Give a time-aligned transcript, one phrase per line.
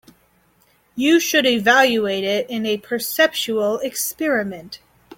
[0.95, 4.79] You should evaluate it in a perceptual experiment.